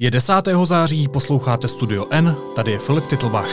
Je 0.00 0.10
10. 0.10 0.32
září, 0.64 1.08
posloucháte 1.08 1.68
Studio 1.68 2.06
N, 2.10 2.36
tady 2.56 2.72
je 2.72 2.78
Filip 2.78 3.04
Titlbach. 3.04 3.50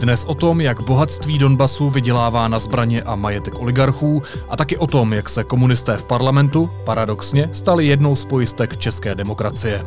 Dnes 0.00 0.24
o 0.24 0.34
tom, 0.34 0.60
jak 0.60 0.82
bohatství 0.82 1.38
Donbasu 1.38 1.90
vydělává 1.90 2.48
na 2.48 2.58
zbraně 2.58 3.02
a 3.02 3.14
majetek 3.14 3.58
oligarchů 3.58 4.22
a 4.48 4.56
taky 4.56 4.76
o 4.76 4.86
tom, 4.86 5.12
jak 5.12 5.28
se 5.28 5.44
komunisté 5.44 5.96
v 5.96 6.04
parlamentu, 6.04 6.70
paradoxně, 6.84 7.50
stali 7.52 7.86
jednou 7.86 8.16
z 8.16 8.24
pojistek 8.24 8.76
české 8.76 9.14
demokracie. 9.14 9.86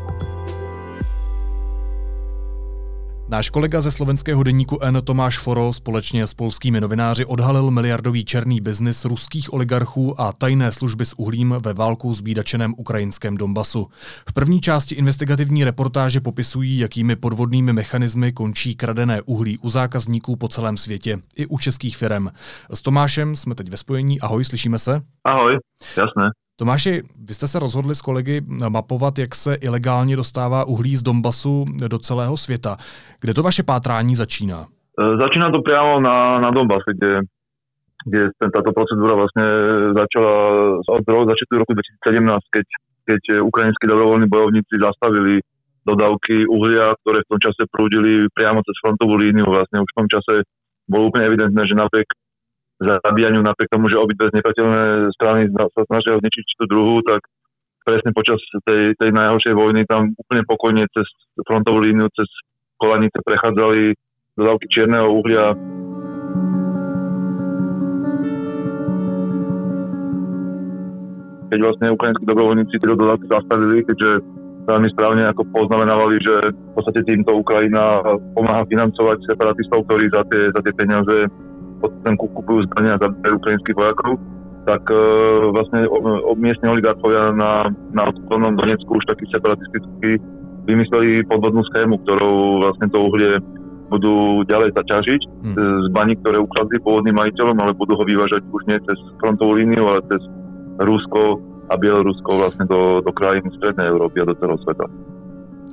Náš 3.32 3.50
kolega 3.50 3.82
ze 3.82 3.92
slovenského 3.92 4.44
deníku 4.44 4.80
N 4.82 5.02
Tomáš 5.04 5.40
Foro 5.40 5.74
společně 5.74 6.28
s 6.28 6.34
polskými 6.34 6.82
novináři 6.82 7.26
odhalil 7.26 7.72
miliardový 7.72 8.26
černý 8.26 8.62
biznis 8.62 9.06
ruských 9.06 9.54
oligarchů 9.54 10.22
a 10.22 10.34
tajné 10.34 10.72
služby 10.72 11.06
s 11.06 11.20
uhlím 11.20 11.56
ve 11.60 11.74
válku 11.74 12.14
zbídačeném 12.14 12.74
ukrajinském 12.78 13.38
Donbasu. 13.38 13.88
V 14.30 14.34
první 14.34 14.62
části 14.62 14.96
investigativní 14.96 15.64
reportáže 15.64 16.20
popisují, 16.20 16.80
jakými 16.80 17.16
podvodnými 17.16 17.74
mechanismy 17.74 18.34
končí 18.34 18.76
kradené 18.76 19.22
uhlí 19.22 19.58
u 19.58 19.70
zákazníků 19.70 20.36
po 20.36 20.48
celém 20.48 20.78
světě, 20.78 21.18
i 21.36 21.46
u 21.46 21.58
českých 21.58 21.98
firm. 21.98 22.28
S 22.74 22.82
Tomášem 22.82 23.36
jsme 23.36 23.56
teď 23.56 23.70
ve 23.70 23.78
spojení. 23.78 24.22
Ahoj, 24.22 24.46
slyšíme 24.46 24.80
se? 24.80 25.02
Ahoj, 25.24 25.58
jasné. 25.98 26.30
Tomáši, 26.62 27.02
vy 27.28 27.34
jste 27.34 27.48
se 27.48 27.60
rozhodli 27.60 27.96
s 27.96 28.02
kolegy 28.02 28.42
mapovat, 28.70 29.20
jak 29.20 29.36
se 29.36 29.56
ilegálně 29.56 30.16
dostává 30.16 30.64
uhlí 30.64 30.98
z 30.98 31.04
Donbasu 31.04 31.66
do 31.88 32.00
celého 32.00 32.38
světa. 32.38 32.78
Kde 33.22 33.34
to 33.34 33.44
vaše 33.44 33.64
pátrání 33.64 34.16
začíná? 34.16 34.68
E, 35.02 35.18
začíná 35.18 35.50
to 35.50 35.62
priamo 35.62 36.00
na, 36.00 36.40
na 36.40 36.52
Donbase, 36.52 36.94
kde, 36.94 37.26
kde 38.06 38.30
táto 38.54 38.70
procedúra 38.78 39.18
vlastne 39.18 39.46
začala 39.98 40.34
od 40.86 41.02
roku 41.58 41.74
2017, 41.74 42.30
keď, 42.54 42.68
keď 43.10 43.22
ukrajinskí 43.42 43.86
dobrovoľní 43.90 44.30
bojovníci 44.30 44.78
zastavili 44.78 45.42
dodávky 45.82 46.46
uhlia, 46.46 46.94
ktoré 47.02 47.26
v 47.26 47.30
tom 47.34 47.40
čase 47.42 47.62
prúdili 47.74 48.30
priamo 48.38 48.62
cez 48.62 48.78
frontovú 48.86 49.18
líniu. 49.18 49.50
Vlastne 49.50 49.82
už 49.82 49.90
v 49.90 49.98
tom 49.98 50.08
čase 50.14 50.46
bolo 50.86 51.10
úplne 51.10 51.26
evidentné, 51.26 51.66
že 51.66 51.74
napriek 51.74 52.06
zabíjaniu 52.82 53.46
napriek 53.46 53.70
tomu, 53.70 53.88
že 53.88 54.02
obidve 54.02 54.34
nepriateľné 54.34 55.14
strany 55.14 55.48
sa 55.54 55.82
snažia 55.86 56.18
zničiť 56.18 56.46
tú 56.58 56.66
druhú, 56.66 57.06
tak 57.06 57.22
presne 57.86 58.12
počas 58.14 58.42
tej, 58.66 58.98
tej 58.98 59.10
najhoršej 59.14 59.54
vojny 59.54 59.86
tam 59.86 60.14
úplne 60.18 60.42
pokojne 60.46 60.84
cez 60.94 61.06
frontovú 61.46 61.82
líniu, 61.82 62.10
cez 62.14 62.30
kolanice 62.82 63.18
prechádzali 63.22 63.94
dodávky 64.38 64.66
čierneho 64.70 65.08
uhlia. 65.14 65.54
Keď 71.52 71.60
vlastne 71.60 71.92
ukrajinskí 71.92 72.24
dobrovoľníci 72.24 72.80
tieto 72.80 72.96
dodávky 72.96 73.28
zastavili, 73.28 73.84
keďže 73.84 74.24
veľmi 74.66 74.88
správne 74.96 75.28
ako 75.28 75.42
poznamenávali, 75.52 76.16
že 76.24 76.54
v 76.54 76.72
podstate 76.78 77.04
týmto 77.04 77.36
Ukrajina 77.44 78.00
pomáha 78.38 78.64
financovať 78.72 79.26
separatistov, 79.28 79.84
ktorí 79.90 80.08
za 80.14 80.24
tie, 80.32 80.48
za 80.54 80.62
tie 80.64 80.74
peniaze 80.74 81.28
potom 81.82 82.16
kupujú 82.16 82.70
zbrania 82.70 83.02
za 83.02 83.10
ukrajinských 83.10 83.78
vojakov, 83.78 84.22
tak 84.70 84.86
e, 84.94 84.98
vlastne 85.50 85.90
miestni 86.38 86.70
oligarchovia 86.70 87.34
na, 87.34 87.74
na 87.92 88.04
odklonom 88.14 88.54
Donecku 88.56 89.02
už 89.02 89.06
taký 89.10 89.26
separatistický 89.34 90.22
vymysleli 90.70 91.26
podvodnú 91.26 91.66
schému, 91.74 91.98
ktorou 92.06 92.62
vlastne 92.62 92.88
to 92.94 93.02
uhlie 93.02 93.42
budú 93.92 94.48
ďalej 94.48 94.72
zaťažiť 94.72 95.22
hmm. 95.28 95.56
z 95.58 95.88
baní, 95.92 96.16
ktoré 96.24 96.40
ukradli 96.40 96.80
pôvodným 96.80 97.18
majiteľom, 97.18 97.58
ale 97.60 97.76
budú 97.76 98.00
ho 98.00 98.04
vyvážať 98.08 98.40
už 98.48 98.64
nie 98.72 98.80
cez 98.88 98.98
frontovú 99.20 99.60
líniu, 99.60 99.84
ale 99.84 100.00
cez 100.08 100.22
Rusko 100.80 101.44
a 101.68 101.76
Bielorusko 101.76 102.30
vlastne 102.40 102.66
do, 102.72 103.04
do 103.04 103.12
krajín 103.12 103.44
Strednej 103.60 103.92
Európy 103.92 104.24
a 104.24 104.30
do 104.32 104.36
celého 104.40 104.60
sveta. 104.64 104.88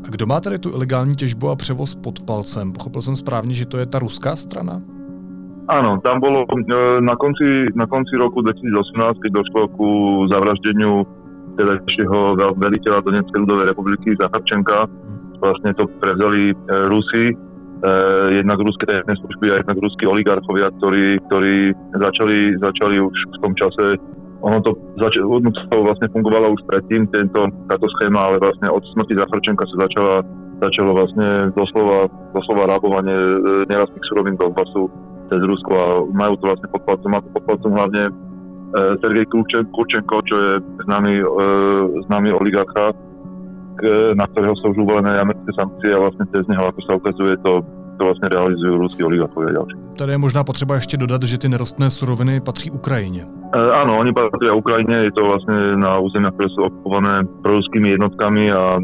A 0.05 0.09
kdo 0.11 0.27
má 0.27 0.41
tady 0.41 0.59
tu 0.59 0.71
ilegální 0.71 1.15
těžbu 1.15 1.49
a 1.49 1.57
převoz 1.57 1.95
pod 1.95 2.21
palcem? 2.21 2.73
Pochopil 2.73 3.03
jsem 3.03 3.17
správně, 3.17 3.55
že 3.55 3.67
to 3.67 3.79
je 3.79 3.87
ta 3.87 3.99
ruská 3.99 4.37
strana? 4.37 4.83
Áno, 5.69 6.01
tam 6.01 6.17
bolo 6.17 6.49
e, 6.49 6.65
na 7.05 7.13
konci, 7.13 7.69
na 7.77 7.85
konci 7.85 8.17
roku 8.17 8.41
2018, 8.41 9.21
keď 9.21 9.31
došlo 9.37 9.63
ku 9.77 9.89
zavraždeniu 10.33 11.05
tedajšieho 11.61 12.41
veliteľa 12.57 13.05
Donetskej 13.05 13.45
ľudovej 13.45 13.77
republiky 13.77 14.17
Zacharčenka, 14.17 14.89
vlastne 15.45 15.77
to 15.77 15.85
prevzali 16.01 16.51
e, 16.51 16.55
Rusi, 16.89 17.25
e, 17.29 17.35
jednak 18.33 18.65
ruské 18.65 18.89
tajné 18.89 19.13
služby 19.21 19.47
a 19.53 19.61
jednak 19.61 19.77
ruskí 19.77 20.09
oligarchovia, 20.09 20.73
ktorí, 20.81 21.21
ktorí 21.29 21.77
začali, 22.01 22.57
začali 22.57 22.97
už 23.05 23.17
v 23.37 23.39
tom 23.45 23.53
čase 23.53 24.01
ono 24.41 24.65
to, 24.65 24.73
zač- 24.97 25.21
ono 25.21 25.53
to 25.53 25.77
vlastne 25.85 26.09
fungovalo 26.09 26.57
už 26.57 26.65
predtým, 26.65 27.11
tento, 27.13 27.45
táto 27.69 27.87
schéma, 27.99 28.25
ale 28.25 28.41
vlastne 28.41 28.73
od 28.73 28.81
smrti 28.97 29.21
Zacharčenka 29.21 29.69
sa 29.69 29.85
začala, 29.85 30.25
začalo 30.65 30.97
vlastne 30.97 31.53
doslova, 31.53 32.09
doslova 32.33 32.73
rábovanie 32.73 33.19
nerastných 33.69 34.07
surovín 34.09 34.39
Donbasu 34.39 34.89
cez 35.29 35.41
Rusko 35.45 35.73
a 35.77 35.87
majú 36.11 36.35
to 36.41 36.45
vlastne 36.49 36.69
pod 36.73 36.83
palcom, 36.89 37.11
má 37.13 37.21
to 37.21 37.31
pod 37.37 37.45
palcom 37.45 37.73
hlavne 37.77 38.03
e, 38.09 38.13
Sergej 39.01 39.27
Kurčenko, 39.73 40.17
čo 40.25 40.37
je 40.37 40.51
známy, 40.89 41.15
e, 41.21 41.27
známy 42.09 42.29
oligarcha, 42.33 42.97
k, 43.79 43.83
na 44.19 44.27
ktorého 44.27 44.59
sú 44.59 44.75
už 44.75 44.83
uvolené 44.83 45.21
americké 45.23 45.55
sankcie 45.55 45.95
a 45.95 46.03
vlastne 46.03 46.27
cez 46.35 46.45
neho, 46.51 46.67
ako 46.67 46.81
sa 46.83 46.93
ukazuje, 46.99 47.37
to, 47.47 47.63
to 47.99 48.05
vlastně 48.05 48.29
realizují 48.29 48.79
ruský 48.79 49.05
oligarchové 49.05 49.53
další. 49.53 49.77
Tady 49.99 50.13
je 50.13 50.19
možná 50.19 50.45
potřeba 50.45 50.75
ještě 50.75 50.97
dodat, 50.97 51.23
že 51.23 51.39
ty 51.39 51.49
nerostné 51.49 51.91
suroviny 51.91 52.41
patří 52.41 52.71
Ukrajině. 52.71 53.27
E, 53.49 53.59
áno, 53.73 53.99
oni 53.99 54.13
patria 54.13 54.53
Ukrajine, 54.53 55.09
je 55.09 55.13
to 55.17 55.25
vlastne 55.25 55.81
na 55.81 55.97
územiach, 55.97 56.37
ktoré 56.37 56.53
sú 56.53 56.69
okupované 56.69 57.25
proruskými 57.41 57.97
jednotkami 57.97 58.53
a 58.53 58.77
e, 58.77 58.81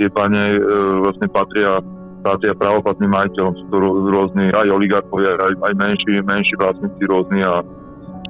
tie 0.00 0.08
páne 0.08 0.56
e, 0.56 0.60
vlastne 1.04 1.28
patria 2.26 2.50
patria 2.50 2.58
pravoplatným 2.58 3.10
majiteľom, 3.14 3.52
sú 3.54 3.64
to 3.70 3.76
rôzni 4.10 4.50
aj 4.50 4.66
oligarchovia, 4.66 5.38
aj, 5.38 5.54
aj 5.62 5.72
menší, 5.78 6.18
menší 6.26 6.54
vlastníci 6.58 7.02
rôzni 7.06 7.40
a, 7.46 7.62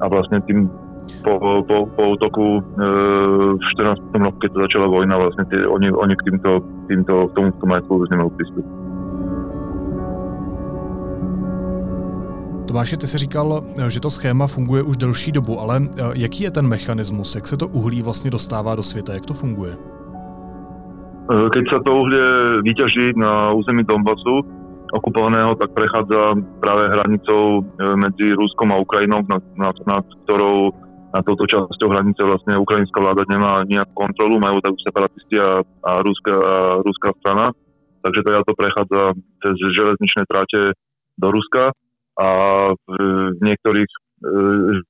a 0.01 0.05
vlastne 0.13 0.45
tým 0.45 0.69
po, 1.25 1.65
po, 1.65 1.87
po 1.97 2.03
útoku 2.13 2.61
e, 2.61 2.63
v 3.57 3.65
14. 3.73 4.15
roku, 4.21 4.39
keď 4.39 4.51
to 4.53 4.59
začala 4.69 4.87
vojna, 4.87 5.17
vlastne 5.17 5.45
tie, 5.49 5.65
oni, 5.65 5.89
oni 5.91 6.15
k 6.15 6.23
týmto, 6.29 6.61
týmto, 6.87 7.31
k 7.31 7.33
tomuto 7.35 7.65
majetku 7.67 7.93
už 8.05 8.11
nemajú 8.13 8.31
prístup. 8.37 8.67
Tomáši, 12.67 12.97
ty 12.97 13.07
jsi 13.07 13.19
říkal, 13.19 13.65
že 13.89 14.01
to 14.01 14.11
schéma 14.11 14.47
funguje 14.47 14.83
už 14.83 14.97
delší 14.97 15.33
dobu, 15.33 15.61
ale 15.61 15.77
e, 15.79 15.89
jaký 16.13 16.45
je 16.45 16.51
ten 16.51 16.67
mechanismus, 16.67 17.35
jak 17.35 17.47
se 17.47 17.57
to 17.57 17.69
uhlí 17.69 18.03
vlastně 18.03 18.31
dostává 18.31 18.75
do 18.75 18.83
světa, 18.83 19.15
jak 19.15 19.27
to 19.27 19.35
funguje? 19.35 19.96
E, 21.27 21.51
keď 21.51 21.65
sa 21.67 21.79
to 21.83 21.91
uhlie 21.91 22.27
vyťaží 22.63 23.19
na 23.19 23.51
území 23.51 23.83
Donbasu 23.83 24.47
okupovaného, 24.95 25.59
tak 25.59 25.75
prechádza 25.75 26.39
práve 26.63 26.87
hranicou 26.87 27.59
e, 27.59 27.63
medzi 27.99 28.31
Ruskom 28.31 28.71
a 28.71 28.79
Ukrajinou, 28.79 29.27
nad, 29.27 29.43
nad, 29.59 29.75
nad 29.83 30.07
ktorou 30.23 30.71
na 31.11 31.21
touto 31.27 31.49
časťou 31.49 31.89
hranice 31.91 32.23
vlastne 32.23 32.61
ukrajinská 32.61 32.99
vláda 33.03 33.27
nemá 33.27 33.65
nejakú 33.67 33.95
kontrolu, 33.95 34.39
majú 34.39 34.63
tak 34.63 34.77
separatisti 34.85 35.41
a, 35.41 35.63
a, 35.63 35.91
ruská, 36.05 36.35
a 36.35 36.57
ruská 36.85 37.11
strana. 37.23 37.51
Takže 38.05 38.21
to 38.23 38.31
to 38.47 38.55
prechádza 38.55 39.03
cez 39.43 39.55
železničné 39.75 40.23
tráte 40.31 40.79
do 41.19 41.29
Ruska 41.35 41.75
a 42.15 42.29
v, 42.71 42.87
v 43.35 43.41
niektorých 43.43 43.91
e, 43.91 43.99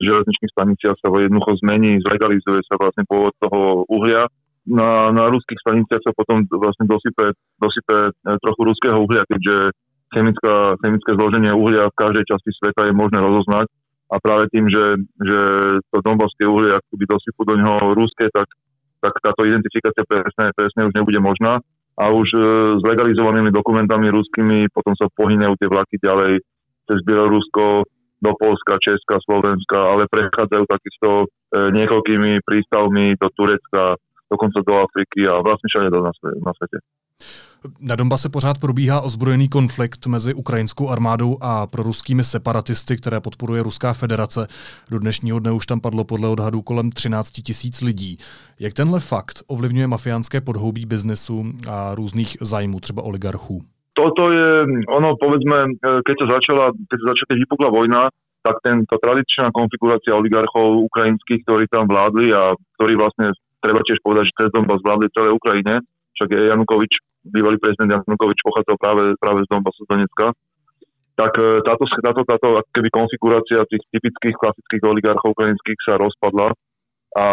železničných 0.05 0.53
staniciach 0.53 0.97
sa 1.01 1.09
jednoducho 1.09 1.57
zmení, 1.65 1.97
zlegalizuje 2.05 2.61
sa 2.69 2.77
vlastne 2.77 3.09
pôvod 3.09 3.33
toho 3.41 3.89
uhlia 3.89 4.29
na, 4.67 5.15
na 5.15 5.25
ruských 5.31 5.63
staniciach 5.63 6.03
sa 6.03 6.13
potom 6.13 6.43
vlastne 6.51 6.91
dosype, 6.91 7.33
dosype 7.63 8.11
e, 8.11 8.11
trochu 8.43 8.61
ruského 8.67 8.99
uhlia, 8.99 9.23
keďže 9.31 9.71
chemická, 10.11 10.75
chemické 10.83 11.11
zloženie 11.15 11.53
uhlia 11.55 11.87
v 11.91 11.99
každej 11.99 12.25
časti 12.27 12.51
sveta 12.59 12.91
je 12.91 12.95
možné 12.95 13.19
rozoznať. 13.23 13.67
A 14.07 14.23
práve 14.23 14.47
tým, 14.55 14.71
že, 14.71 15.03
že 15.19 15.41
to 15.91 15.99
donbovské 15.99 16.47
uhlie 16.47 16.71
akoby 16.71 17.05
dosypú 17.11 17.43
do 17.43 17.59
neho 17.59 17.91
ruské, 17.95 18.31
tak, 18.31 18.47
tak 19.03 19.19
táto 19.19 19.43
identifikácia 19.43 20.07
presne, 20.07 20.55
presne 20.55 20.87
už 20.87 20.95
nebude 20.95 21.19
možná. 21.19 21.59
A 21.97 22.13
už 22.13 22.29
e, 22.35 22.39
s 22.79 22.83
legalizovanými 22.83 23.51
dokumentami 23.51 24.11
ruskými 24.11 24.71
potom 24.71 24.95
sa 24.95 25.11
pohynajú 25.11 25.59
tie 25.59 25.69
vlaky 25.71 25.97
ďalej 26.03 26.33
cez 26.87 26.99
Bielorusko, 27.03 27.87
do 28.17 28.33
Polska, 28.37 28.81
Česka, 28.81 29.21
Slovenska, 29.23 29.77
ale 29.77 30.09
prechádzajú 30.09 30.65
takisto 30.65 31.09
e, 31.23 31.27
niekoľkými 31.69 32.41
prístavmi 32.43 33.13
do 33.21 33.29
Turecka, 33.37 34.01
dokonce 34.33 34.59
do 34.69 34.75
Afriky 34.75 35.29
a 35.29 35.35
vlastně 35.43 35.69
všade 35.69 35.91
na, 35.91 36.11
na 36.47 36.53
světě. 36.57 36.79
Na 37.81 37.97
Donbase 37.97 38.29
pořád 38.29 38.61
probíhá 38.61 39.01
ozbrojený 39.01 39.49
konflikt 39.49 40.07
mezi 40.07 40.35
ukrajinskou 40.35 40.89
armádou 40.89 41.37
a 41.41 41.67
proruskými 41.67 42.25
separatisty, 42.25 42.97
které 42.97 43.21
podporuje 43.21 43.63
Ruská 43.63 43.93
federace. 43.93 44.47
Do 44.91 44.99
dnešního 44.99 45.39
dne 45.39 45.53
už 45.53 45.67
tam 45.67 45.81
padlo 45.81 46.05
podle 46.05 46.29
odhadů 46.29 46.63
kolem 46.63 46.91
13 46.91 47.31
tisíc 47.31 47.81
lidí. 47.81 48.17
Jak 48.61 48.73
tenhle 48.73 49.01
fakt 49.01 49.43
ovlivňuje 49.47 49.87
mafiánské 49.87 50.41
podhoubí 50.41 50.87
biznesu 50.87 51.45
a 51.71 51.95
různých 51.95 52.37
zájmů, 52.41 52.81
třeba 52.81 53.03
oligarchů? 53.03 53.63
Toto 53.97 54.33
je, 54.33 54.69
ono 54.93 55.17
povedzme, 55.17 55.73
keď 55.81 56.17
sa 56.21 56.27
začala, 56.37 56.69
keď 56.69 56.99
sa 57.01 57.07
začala, 57.17 57.29
keď 57.33 57.39
vypukla 57.49 57.69
vojna, 57.73 58.01
tak 58.45 58.61
tento 58.61 58.95
tradičná 59.01 59.49
konfigurácia 59.57 60.13
oligarchov 60.13 60.85
ukrajinských, 60.85 61.41
ktorí 61.49 61.65
tam 61.73 61.89
vládli 61.89 62.29
a 62.37 62.53
ktorí 62.77 62.93
vlastne 63.01 63.33
treba 63.67 63.83
tiež 63.83 63.99
povedať, 63.99 64.31
že 64.31 64.39
cez 64.39 64.49
Donbass 64.55 64.79
vládli 64.87 65.11
celé 65.11 65.35
Ukrajine, 65.35 65.83
však 66.15 66.29
je 66.31 66.41
Janukovič, 66.55 66.93
bývalý 67.27 67.59
prezident 67.59 67.99
Janukovič 67.99 68.39
pochádzal 68.47 68.77
práve, 68.79 69.03
práve 69.19 69.43
z 69.43 69.51
Donbassu 69.51 69.83
z 69.83 69.91
Donecka, 69.91 70.27
tak 71.19 71.33
e, 71.35 71.61
táto, 71.67 71.85
táto, 71.91 72.23
táto 72.23 72.49
keby 72.71 72.89
konfigurácia 72.95 73.67
tých 73.67 73.83
typických 73.91 74.37
klasických 74.39 74.83
oligarchov 74.87 75.35
ukrajinských 75.35 75.81
sa 75.83 75.99
rozpadla 75.99 76.55
a 77.17 77.27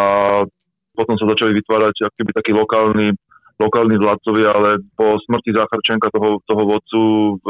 potom 0.96 1.16
sa 1.20 1.30
začali 1.30 1.54
vytvárať 1.58 2.10
keby 2.16 2.32
takí 2.34 2.52
lokálni, 2.56 3.14
lokálni 3.60 3.98
vládcovia, 4.00 4.50
ale 4.56 4.70
po 4.98 5.20
smrti 5.28 5.52
Zacharčenka, 5.54 6.10
toho, 6.14 6.40
toho 6.48 6.64
vodcu 6.64 7.02
v, 7.42 7.46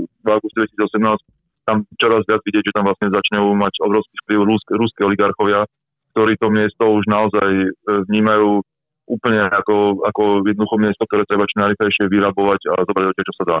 v 0.00 0.26
auguste 0.28 0.68
2018, 0.78 1.16
tam 1.64 1.76
čoraz 1.96 2.22
viac 2.28 2.44
vidieť, 2.44 2.64
že 2.70 2.74
tam 2.76 2.84
vlastne 2.86 3.08
začnú 3.08 3.56
mať 3.56 3.74
obrovský 3.82 4.16
vplyv 4.24 4.38
ruské 4.76 5.00
oligarchovia, 5.00 5.64
ktorí 6.14 6.38
to 6.38 6.46
miesto 6.54 6.86
už 6.86 7.04
naozaj 7.10 7.50
e, 7.50 7.68
vnímajú 8.06 8.62
úplne 9.04 9.44
ako, 9.50 10.00
ako 10.06 10.22
jednoducho 10.48 10.76
miesto, 10.80 11.02
ktoré 11.04 11.26
treba 11.28 11.44
čo 11.44 11.60
najrychlejšie 11.60 12.08
vyrabovať 12.08 12.60
a 12.72 12.74
zobrať 12.88 13.18
čo 13.18 13.34
sa 13.42 13.44
dá. 13.44 13.58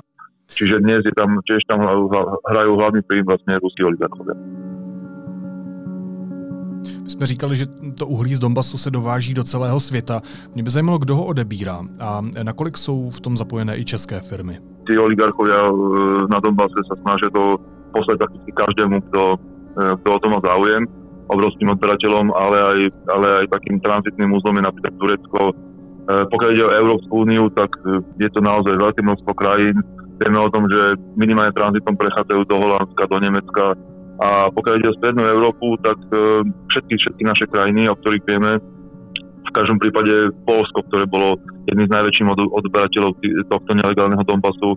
Čiže 0.54 0.80
dnes 0.80 1.02
je 1.04 1.12
tam, 1.12 1.40
tiež 1.44 1.60
tam 1.68 1.84
hrajú 2.48 2.72
hlavný 2.76 3.00
príjm 3.04 3.26
vlastne 3.26 3.56
ruskí 3.60 3.84
oligarchovia. 3.84 4.36
My 7.04 7.10
jsme 7.10 7.26
říkali, 7.26 7.56
že 7.56 7.66
to 7.98 8.06
uhlí 8.06 8.34
z 8.34 8.38
Donbasu 8.38 8.78
se 8.78 8.90
dováží 8.90 9.34
do 9.34 9.44
celého 9.44 9.80
světa. 9.80 10.22
Mě 10.54 10.62
by 10.62 10.70
zajímalo, 10.70 10.98
kdo 10.98 11.16
ho 11.16 11.24
odebírá 11.24 11.80
a 12.00 12.24
nakolik 12.42 12.78
jsou 12.78 13.10
v 13.10 13.20
tom 13.20 13.36
zapojené 13.36 13.78
i 13.78 13.84
české 13.84 14.20
firmy. 14.20 14.58
Tí 14.84 14.98
oligarchovia 14.98 15.64
e, 15.64 15.72
na 16.28 16.38
Donbase 16.44 16.76
sa 16.84 16.96
snažia 17.00 17.32
to 17.32 17.56
poslať 17.92 18.18
prakticky 18.20 18.52
každému, 18.52 19.00
kto, 19.00 19.22
e, 19.80 19.96
kto 19.96 20.08
o 20.12 20.18
to 20.18 20.28
má 20.28 20.40
záujem 20.44 20.84
obrovským 21.28 21.72
odberateľom, 21.72 22.32
ale 22.32 22.56
aj, 22.60 22.78
ale 23.08 23.26
aj 23.44 23.46
takým 23.52 23.80
tranzitným 23.80 24.32
úzlom 24.34 24.60
je 24.60 24.64
napríklad 24.64 24.94
Turecko. 25.00 25.42
E, 25.50 25.54
pokiaľ 26.28 26.50
o 26.52 26.76
Európsku 26.84 27.12
úniu, 27.24 27.48
tak 27.52 27.72
je 28.20 28.28
to 28.28 28.40
naozaj 28.44 28.76
veľké 28.76 29.00
množstvo 29.00 29.32
krajín. 29.32 29.80
Vieme 30.20 30.38
o 30.38 30.52
tom, 30.52 30.68
že 30.70 31.00
minimálne 31.18 31.56
tranzitom 31.56 31.96
prechádzajú 31.96 32.42
do 32.46 32.56
Holandska, 32.60 33.10
do 33.10 33.18
Nemecka. 33.18 33.74
A 34.22 34.46
pokiaľ 34.52 34.74
ide 34.78 34.90
o 34.94 34.98
Strednú 35.00 35.24
Európu, 35.26 35.80
tak 35.80 35.98
e, 36.12 36.44
všetky, 36.70 36.94
všetky 37.00 37.22
naše 37.24 37.46
krajiny, 37.48 37.88
o 37.88 37.98
ktorých 37.98 38.24
vieme, 38.28 38.60
v 39.44 39.50
každom 39.52 39.78
prípade 39.78 40.32
Polsko, 40.48 40.82
ktoré 40.88 41.04
bolo 41.06 41.36
jedným 41.68 41.88
z 41.88 41.94
najväčších 41.94 42.28
odberateľov 42.52 43.12
tohto 43.48 43.70
nelegálneho 43.76 44.24
Donbasu, 44.24 44.76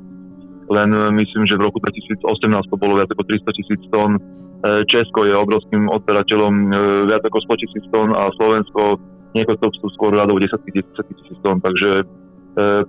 len 0.68 0.90
myslím, 1.16 1.48
že 1.48 1.56
v 1.56 1.66
roku 1.72 1.80
2018 1.80 2.28
to 2.68 2.76
bolo 2.76 3.00
viac 3.00 3.08
ako 3.08 3.24
300 3.24 3.58
tisíc 3.58 3.82
tón 3.88 4.20
Česko 4.66 5.26
je 5.26 5.38
obrovským 5.38 5.86
odberateľom 5.86 6.54
e, 6.54 6.68
viac 7.06 7.22
ako 7.22 7.38
100 7.54 7.62
tisíc 7.62 7.86
tón 7.94 8.10
a 8.14 8.26
Slovensko 8.34 8.98
niekoľko 9.38 9.66
sú 9.78 9.88
skôr 9.94 10.18
radov 10.18 10.42
10 10.42 10.50
tisíc 10.66 11.38
tón. 11.46 11.62
Takže 11.62 12.02
e, 12.02 12.06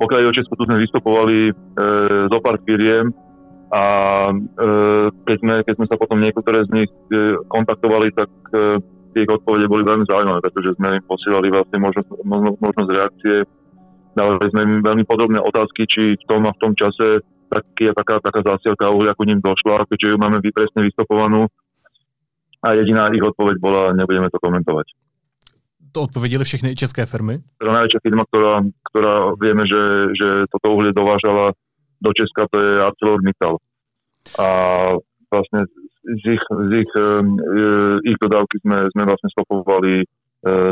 pokiaľ 0.00 0.19
je 0.25 0.31
o 0.32 0.37
Česku, 0.37 0.56
tu 0.56 0.65
sme 0.65 0.81
vystupovali 0.81 1.53
zo 2.32 2.38
pár 2.41 2.56
firiem 2.65 3.12
a 3.69 3.85
keď 5.29 5.37
sme, 5.44 5.55
keď 5.61 5.75
sme 5.76 5.87
sa 5.93 6.00
potom 6.00 6.25
niektoré 6.25 6.65
z 6.65 6.70
nich 6.73 6.91
kontaktovali, 7.53 8.09
tak 8.17 8.32
tie 9.12 9.29
odpovede 9.29 9.69
boli 9.69 9.85
veľmi 9.85 10.09
zaujímavé, 10.09 10.41
pretože 10.41 10.73
sme 10.81 10.97
im 10.97 11.05
posielali 11.05 11.53
vlastne 11.53 11.79
možnosť, 11.85 12.09
možnosť 12.64 12.91
reakcie. 12.97 13.37
Dali 14.17 14.49
sme 14.50 14.61
im 14.64 14.75
veľmi 14.81 15.05
podrobné 15.05 15.37
otázky, 15.37 15.85
či 15.85 16.17
v 16.17 16.25
tom 16.25 16.49
a 16.49 16.56
v 16.56 16.61
tom 16.64 16.73
čase 16.73 17.21
taký, 17.49 17.91
taká, 17.97 18.21
taká 18.21 18.41
zásielka 18.45 18.93
uhlia 18.93 19.17
ku 19.17 19.25
ním 19.25 19.41
došla, 19.41 19.89
keďže 19.89 20.09
ju 20.12 20.17
máme 20.21 20.39
presne 20.53 20.85
vystopovanú. 20.85 21.49
A 22.59 22.75
jediná 22.75 23.09
ich 23.15 23.23
odpoveď 23.23 23.56
bola, 23.62 23.95
nebudeme 23.95 24.31
to 24.31 24.39
komentovať. 24.43 24.87
To 25.93 26.03
odpovedili 26.03 26.45
všechny 26.45 26.77
české 26.77 27.06
firmy? 27.06 27.39
Teda 27.59 27.73
najväčšia 27.73 28.00
firma, 28.05 28.23
ktorá, 28.29 28.61
ktorá 28.93 29.33
vieme, 29.41 29.65
že, 29.65 30.12
že 30.21 30.29
toto 30.53 30.77
uhlie 30.77 30.93
dovážala 30.93 31.56
do 32.03 32.11
Česka, 32.12 32.47
to 32.53 32.56
je 32.61 32.73
ArcelorMittal. 32.85 33.56
A 34.39 34.47
vlastne 35.33 35.65
z 36.05 36.25
ich, 36.37 36.45
z 36.69 36.71
ich, 36.85 36.93
e, 36.93 37.09
ich 38.05 38.19
dodávky 38.21 38.56
sme, 38.61 38.77
sme 38.93 39.03
vlastne 39.09 39.29
stopovali 39.33 39.93
e, 40.03 40.05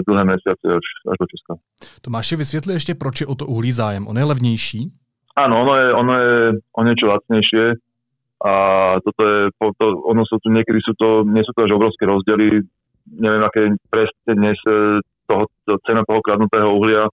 dlhé 0.04 0.24
mesiace 0.24 0.66
až, 0.68 0.86
až 1.10 1.16
do 1.20 1.26
Česka. 1.26 1.52
Tomáši, 2.00 2.36
vysvětli 2.36 2.72
ještě, 2.74 2.94
proč 2.94 3.20
je 3.20 3.26
o 3.26 3.34
to 3.34 3.46
uhlí 3.46 3.72
zájem. 3.72 4.06
On 4.06 4.18
je 4.18 4.24
levnější? 4.24 4.90
Áno, 5.36 5.54
ono 5.68 5.72
je, 5.76 5.86
ono 5.92 6.12
je 6.16 6.32
o 6.72 6.80
niečo 6.80 7.12
lacnejšie. 7.12 7.76
A 8.40 8.52
toto 9.00 9.22
je, 9.24 9.38
to, 9.80 9.86
ono 10.04 10.24
sú 10.28 10.36
tu, 10.40 10.52
niekedy 10.52 10.80
sú 10.84 10.92
to, 10.96 11.24
nie 11.24 11.40
sú 11.40 11.56
to 11.56 11.64
až 11.64 11.72
obrovské 11.72 12.04
rozdiely, 12.04 12.60
neviem, 13.16 13.42
aké 13.44 13.72
presne 13.88 14.32
dnes 14.36 14.60
e, 14.68 15.00
toho, 15.24 15.48
to, 15.64 15.80
cena 15.88 16.04
toho 16.04 16.20
kradnutého 16.20 16.68
uhlia, 16.68 17.08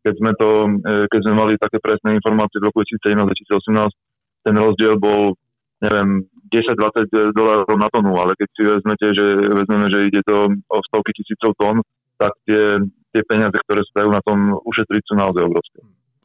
keď 0.00 0.14
sme, 0.16 0.32
to, 0.40 0.48
e, 0.80 1.04
keď 1.12 1.20
sme 1.28 1.34
mali 1.36 1.52
také 1.60 1.76
presné 1.76 2.16
informácie 2.16 2.56
v 2.56 2.72
roku 2.72 2.80
2017-2018, 2.88 4.48
ten 4.48 4.54
rozdiel 4.56 4.96
bol, 4.96 5.36
neviem, 5.84 6.24
10-20 6.48 7.36
dolárov 7.36 7.76
na 7.76 7.88
tonu, 7.92 8.16
ale 8.16 8.32
keď 8.36 8.48
si 8.56 8.62
vezmete, 8.64 9.06
že, 9.12 9.26
vezmeme, 9.52 9.86
že 9.92 10.08
ide 10.08 10.20
to 10.24 10.56
o 10.56 10.76
stovky 10.88 11.12
tisícov 11.16 11.52
tón, 11.60 11.84
tak 12.16 12.32
tie, 12.48 12.80
tie 13.12 13.22
peniaze, 13.28 13.56
ktoré 13.68 13.84
sa 13.92 14.04
dajú 14.04 14.10
na 14.12 14.24
tom 14.24 14.56
ušetriť, 14.56 15.02
sú 15.04 15.14
naozaj 15.20 15.42
obrovské. 15.44 15.80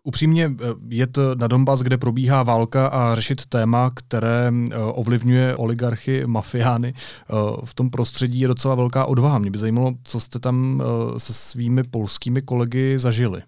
Upřímně 0.08 0.46
eh, 0.46 0.74
jet 0.90 1.18
na 1.40 1.48
Donbass, 1.48 1.84
kde 1.84 1.98
probíhá 1.98 2.44
válka 2.44 2.88
a 2.88 3.16
řešit 3.16 3.46
téma, 3.46 3.92
které 3.96 4.52
eh, 4.52 4.76
ovlivňuje 4.78 5.56
oligarchy, 5.56 6.24
mafiány, 6.28 6.94
eh, 6.96 7.34
v 7.66 7.74
tom 7.76 7.90
prostředí 7.90 8.40
je 8.40 8.48
docela 8.48 8.76
velká 8.76 9.06
odvaha. 9.06 9.40
Mě 9.40 9.52
by 9.52 9.58
zajímalo, 9.58 9.92
co 10.04 10.20
jste 10.20 10.40
tam 10.40 10.84
se 11.18 11.34
svými 11.34 11.82
polskými 11.92 12.42
kolegy 12.42 13.00
zažili. 13.00 13.42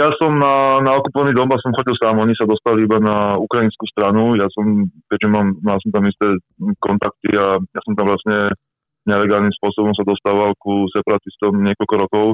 Ja 0.00 0.08
som 0.16 0.40
na, 0.40 0.80
na 0.80 0.96
okupovaný 0.96 1.36
Donbass 1.36 1.60
som 1.60 1.76
chodil 1.76 1.92
sám, 2.00 2.16
oni 2.16 2.32
sa 2.32 2.48
dostali 2.48 2.88
iba 2.88 2.96
na 2.96 3.36
ukrajinskú 3.36 3.84
stranu, 3.92 4.32
ja 4.32 4.48
som, 4.56 4.88
keďže 5.04 5.28
mám, 5.28 5.52
mal 5.60 5.76
som 5.84 5.92
tam 5.92 6.08
isté 6.08 6.32
kontakty 6.80 7.36
a 7.36 7.60
ja 7.60 7.80
som 7.84 7.92
tam 7.92 8.08
vlastne 8.08 8.56
nelegálnym 9.04 9.52
spôsobom 9.60 9.92
sa 9.92 10.08
dostával 10.08 10.56
ku 10.56 10.88
separatistom 10.88 11.60
niekoľko 11.60 11.94
rokov, 12.08 12.26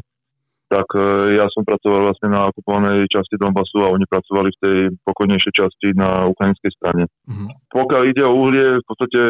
tak 0.66 0.86
e, 0.98 1.38
ja 1.38 1.46
som 1.54 1.62
pracoval 1.62 2.10
vlastne 2.10 2.28
na 2.34 2.50
okupovanej 2.50 3.06
časti 3.06 3.38
Donbasu 3.38 3.86
a 3.86 3.92
oni 3.94 4.02
pracovali 4.06 4.50
v 4.50 4.60
tej 4.62 4.76
pokojnejšej 5.06 5.52
časti 5.54 5.88
na 5.94 6.26
ukrajinskej 6.26 6.72
strane. 6.74 7.06
Mm-hmm. 7.30 7.48
Pokiaľ 7.70 8.02
ide 8.10 8.22
o 8.26 8.34
uhlie, 8.34 8.82
v 8.82 8.86
podstate 8.86 9.20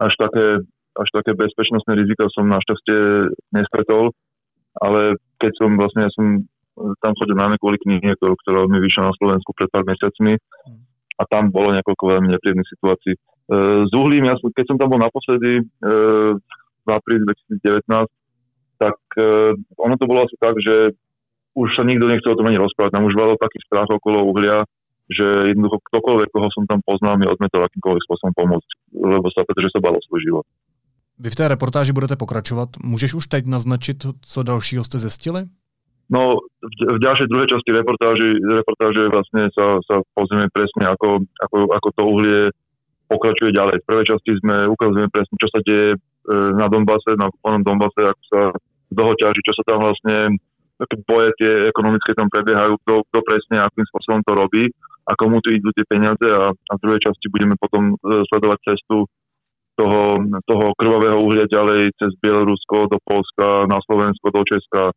až 0.00 0.12
také, 0.18 0.46
až 0.98 1.08
také 1.14 1.38
bezpečnostné 1.38 1.94
rizika 1.94 2.26
som 2.34 2.50
našťastie 2.50 3.30
nestretol, 3.54 4.10
ale 4.82 5.14
keď 5.38 5.52
som 5.54 5.70
vlastne, 5.78 6.10
ja 6.10 6.12
som 6.14 6.42
tam 6.98 7.12
chodil 7.14 7.36
na 7.38 7.54
kvôli 7.58 7.78
knihy, 7.82 8.14
ktorá 8.18 8.66
mi 8.66 8.82
vyšla 8.82 9.10
na 9.10 9.14
Slovensku 9.18 9.54
pred 9.54 9.70
pár 9.70 9.86
mesiacmi 9.86 10.34
mhm. 10.34 10.80
a 11.14 11.22
tam 11.30 11.54
bolo 11.54 11.70
niekoľko 11.78 12.04
veľmi 12.10 12.28
nepríjemných 12.34 12.72
situácií. 12.74 13.14
E, 13.14 13.18
s 13.86 13.92
uhlím, 13.94 14.26
ja, 14.26 14.34
keď 14.34 14.64
som 14.66 14.76
tam 14.82 14.90
bol 14.90 14.98
naposledy 14.98 15.62
e, 15.62 15.62
v 16.80 16.88
apríli 16.88 17.22
2019, 17.22 17.86
tak 18.80 18.96
uh, 19.20 19.52
ono 19.76 19.94
to 20.00 20.08
bolo 20.08 20.24
asi 20.24 20.36
tak, 20.40 20.56
že 20.56 20.96
už 21.52 21.76
sa 21.76 21.84
nikto 21.84 22.08
nechcel 22.08 22.32
o 22.32 22.38
tom 22.40 22.48
ani 22.48 22.56
rozprávať. 22.56 22.96
Tam 22.96 23.04
už 23.04 23.12
bolo 23.12 23.36
taký 23.36 23.60
strach 23.68 23.90
okolo 23.92 24.24
uhlia, 24.24 24.64
že 25.10 25.52
jednoducho 25.52 25.82
ktokoľvek, 25.90 26.28
koho 26.30 26.48
som 26.54 26.64
tam 26.70 26.80
poznal, 26.86 27.18
mi 27.18 27.26
odmetol 27.26 27.66
akýmkoľvek 27.66 28.02
spôsobom 28.06 28.32
pomôcť, 28.32 28.70
lebo 28.94 29.26
sa, 29.34 29.42
pretože 29.42 29.74
sa 29.74 29.82
balo 29.82 29.98
svůj 30.06 30.20
život. 30.24 30.46
Vy 31.20 31.30
v 31.30 31.34
té 31.34 31.48
reportáži 31.48 31.92
budete 31.92 32.16
pokračovat. 32.16 32.68
Můžeš 32.82 33.14
už 33.14 33.26
teď 33.26 33.46
naznačit, 33.46 34.06
co 34.20 34.42
dalšího 34.42 34.84
jste 34.84 34.98
zjistili? 34.98 35.44
No, 36.10 36.42
v, 36.58 36.96
v 36.96 36.98
ďalšej 36.98 37.26
druhej 37.30 37.48
časti 37.54 37.70
reportáži, 37.70 38.34
reportáže 38.42 39.06
vlastne 39.14 39.46
sa, 39.54 39.78
sa 39.86 40.02
pozrieme 40.10 40.50
presne, 40.50 40.90
ako, 40.90 41.22
ako, 41.38 41.56
ako 41.70 41.88
to 41.94 42.02
uhlie 42.02 42.40
pokračuje 43.06 43.54
ďalej. 43.54 43.78
V 43.78 43.88
prvej 43.90 44.06
časti 44.10 44.30
sme 44.42 44.66
ukazujeme 44.66 45.06
presne, 45.06 45.34
čo 45.38 45.48
sa 45.54 45.62
deje 45.62 45.94
e, 45.94 45.98
na 46.58 46.66
Donbase, 46.66 47.14
na 47.14 47.30
okupovanom 47.30 47.62
Donbase, 47.62 48.02
ako 48.10 48.22
sa 48.26 48.40
ťaží, 48.94 49.40
čo 49.42 49.54
sa 49.58 49.62
tam 49.66 49.86
vlastne, 49.86 50.38
boje 51.04 51.28
tie 51.36 51.68
ekonomické 51.68 52.16
tam 52.16 52.32
prebiehajú, 52.32 52.80
kto, 52.86 53.04
kto 53.12 53.18
presne, 53.22 53.56
akým 53.60 53.84
spôsobom 53.90 54.20
to 54.24 54.32
robí 54.32 54.64
a 55.04 55.12
komu 55.18 55.42
tu 55.44 55.52
idú 55.52 55.68
tie 55.74 55.84
peniaze 55.84 56.24
a, 56.24 56.52
a 56.52 56.72
v 56.76 56.82
druhej 56.82 57.00
časti 57.04 57.26
budeme 57.28 57.58
potom 57.58 57.94
e, 57.98 58.24
sledovať 58.30 58.58
cestu 58.64 59.04
toho, 59.74 60.20
toho 60.44 60.66
krvavého 60.76 61.18
uhlia 61.18 61.48
ďalej 61.48 61.96
cez 61.96 62.12
Bielorusko 62.20 62.90
do 62.90 62.98
Polska, 63.00 63.64
na 63.64 63.80
Slovensko, 63.84 64.28
do 64.28 64.42
Česka 64.44 64.92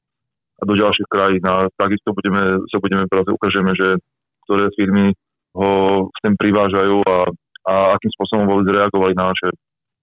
a 0.60 0.64
do 0.64 0.74
ďalších 0.76 1.08
krajín. 1.08 1.44
A 1.48 1.72
takisto 1.80 2.12
budeme, 2.12 2.60
sa 2.68 2.78
budeme 2.84 3.08
práve 3.08 3.32
ukážeme, 3.32 3.72
že 3.74 3.96
ktoré 4.44 4.68
firmy 4.76 5.16
ho 5.56 5.72
s 6.12 6.20
tým 6.20 6.36
privážajú 6.36 7.00
a, 7.06 7.18
a 7.64 7.74
akým 7.96 8.12
spôsobom 8.12 8.46
vôbec 8.50 8.76
reagovali 8.76 9.16
na 9.16 9.32
naše, 9.32 9.50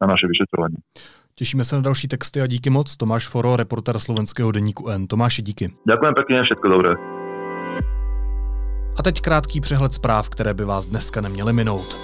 na 0.00 0.06
naše 0.08 0.26
vyšetrovanie. 0.30 0.80
Těšíme 1.40 1.64
se 1.64 1.76
na 1.76 1.82
další 1.82 2.08
texty 2.08 2.42
a 2.42 2.46
díky 2.46 2.70
moc. 2.70 2.96
Tomáš 2.96 3.28
Foro, 3.28 3.56
reportér 3.56 3.98
slovenského 3.98 4.52
deníku 4.52 4.88
N. 4.88 5.06
Tomáši, 5.06 5.42
díky. 5.42 5.72
Děkuji 5.90 6.12
pěkně, 6.14 6.42
všechno 6.42 6.70
dobré. 6.70 6.90
A 8.98 9.02
teď 9.02 9.20
krátký 9.20 9.60
přehled 9.60 9.94
zpráv, 9.94 10.28
které 10.28 10.54
by 10.54 10.64
vás 10.64 10.86
dneska 10.86 11.20
neměly 11.20 11.52
minout. 11.52 11.96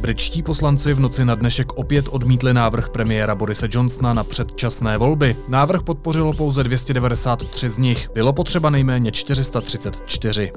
Britští 0.00 0.42
poslanci 0.42 0.94
v 0.94 1.00
noci 1.00 1.24
na 1.24 1.34
dnešek 1.34 1.72
opět 1.72 2.08
odmítli 2.10 2.54
návrh 2.54 2.88
premiéra 2.88 3.34
Borise 3.34 3.68
Johnsona 3.70 4.14
na 4.14 4.24
předčasné 4.24 4.98
volby. 4.98 5.36
Návrh 5.48 5.82
podpořilo 5.82 6.32
pouze 6.32 6.64
293 6.64 7.68
z 7.68 7.78
nich. 7.78 8.10
Bylo 8.14 8.32
potřeba 8.32 8.70
nejméně 8.70 9.12
434. 9.12 10.52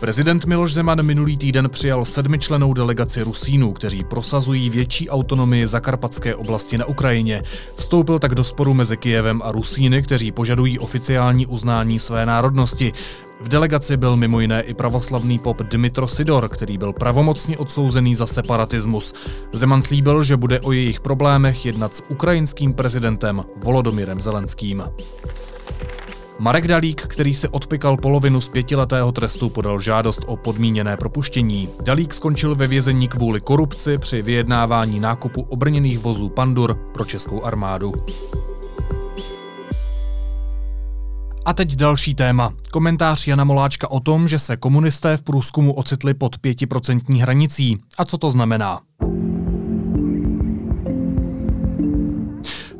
Prezident 0.00 0.44
Miloš 0.44 0.72
Zeman 0.72 1.02
minulý 1.02 1.36
týden 1.36 1.70
přijal 1.70 2.04
sedmičlenou 2.04 2.74
delegaci 2.74 3.22
Rusínů, 3.22 3.72
kteří 3.72 4.04
prosazují 4.04 4.70
větší 4.70 5.10
autonomii 5.10 5.66
zakarpatské 5.66 6.34
oblasti 6.34 6.78
na 6.78 6.84
Ukrajině. 6.84 7.42
Vstoupil 7.76 8.18
tak 8.18 8.34
do 8.34 8.44
sporu 8.44 8.74
mezi 8.74 8.96
Kijevem 8.96 9.42
a 9.42 9.52
Rusíny, 9.52 10.02
kteří 10.02 10.32
požadují 10.32 10.78
oficiální 10.78 11.46
uznání 11.46 11.98
své 11.98 12.26
národnosti. 12.26 12.92
V 13.40 13.48
delegaci 13.48 13.96
byl 13.96 14.16
mimo 14.16 14.40
jiné 14.40 14.62
i 14.62 14.74
pravoslavný 14.74 15.38
pop 15.38 15.62
Dmitro 15.62 16.08
Sidor, 16.08 16.48
který 16.48 16.78
byl 16.78 16.92
pravomocně 16.92 17.58
odsouzený 17.58 18.14
za 18.14 18.26
separatismus. 18.26 19.14
Zeman 19.52 19.82
slíbil, 19.82 20.22
že 20.22 20.36
bude 20.36 20.60
o 20.60 20.72
jejich 20.72 21.00
problémech 21.00 21.66
jednat 21.66 21.96
s 21.96 22.02
ukrajinským 22.08 22.74
prezidentem 22.74 23.44
Volodomirem 23.56 24.20
Zelenským. 24.20 24.84
Marek 26.40 26.68
Dalík, 26.68 27.02
který 27.02 27.34
se 27.34 27.48
odpikal 27.48 27.96
polovinu 27.96 28.40
z 28.40 28.48
pětiletého 28.48 29.12
trestu, 29.12 29.48
podal 29.48 29.80
žádost 29.80 30.20
o 30.26 30.36
podmíněné 30.36 30.96
propuštění. 30.96 31.68
Dalík 31.82 32.14
skončil 32.14 32.54
ve 32.54 32.66
vězení 32.66 33.08
kvůli 33.08 33.40
korupci 33.40 33.98
při 33.98 34.22
vyjednávání 34.22 35.00
nákupu 35.00 35.42
obrněných 35.42 35.98
vozů 35.98 36.28
Pandur 36.28 36.74
pro 36.92 37.04
českou 37.04 37.44
armádu. 37.44 37.92
A 41.44 41.52
teď 41.52 41.76
další 41.76 42.14
téma. 42.14 42.52
Komentář 42.70 43.26
Jana 43.26 43.44
Moláčka 43.44 43.90
o 43.90 44.00
tom, 44.00 44.28
že 44.28 44.38
se 44.38 44.56
komunisté 44.56 45.16
v 45.16 45.22
průzkumu 45.22 45.72
ocitli 45.72 46.14
pod 46.14 46.36
5% 46.36 47.20
hranicí. 47.20 47.78
A 47.98 48.04
co 48.04 48.18
to 48.18 48.30
znamená? 48.30 48.80